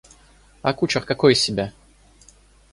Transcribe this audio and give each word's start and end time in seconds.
А 0.63 0.73
кучер 0.73 1.05
какой 1.05 1.33
из 1.33 1.41
себя? 1.41 1.71